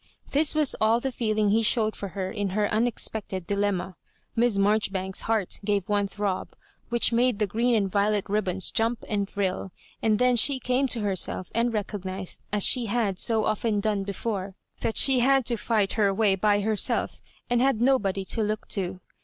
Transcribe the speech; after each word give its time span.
This 0.31 0.55
was 0.55 0.75
all 0.81 0.99
the 0.99 1.11
feeling 1.11 1.51
he 1.51 1.61
showed 1.61 1.95
for 1.95 2.07
her 2.17 2.31
in 2.31 2.49
her 2.57 2.67
unex 2.71 3.07
pected 3.07 3.45
dilemma. 3.45 3.95
Miss 4.35 4.57
Marjoribanks's 4.57 5.21
heart 5.25 5.59
gave 5.63 5.87
one 5.87 6.07
throb, 6.07 6.53
which 6.89 7.13
made 7.13 7.37
the 7.37 7.45
green 7.45 7.75
and 7.75 7.87
violet 7.87 8.27
ribbons 8.27 8.71
jump 8.71 9.03
and 9.07 9.29
thrill; 9.29 9.71
and 10.01 10.17
then 10.17 10.35
she 10.35 10.57
came 10.57 10.87
to 10.87 11.01
herself, 11.01 11.51
and 11.53 11.71
recognised, 11.71 12.41
as 12.51 12.63
she 12.63 12.87
had 12.87 13.19
BO 13.27 13.45
often 13.45 13.79
done 13.79 14.01
before, 14.01 14.55
that 14.79 14.97
she 14.97 15.19
had 15.19 15.45
to 15.45 15.55
fight 15.55 15.93
her 15.93 16.11
way 16.11 16.33
by 16.33 16.61
herself 16.61 17.21
and 17.47 17.61
had 17.61 17.79
nobody 17.79 18.25
to 18.25 18.41
look 18.41 18.67
to. 18.69 19.01